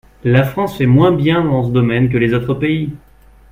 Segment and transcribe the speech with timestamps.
[0.23, 2.89] La France fait moins bien dans ce domaine que les autres pays.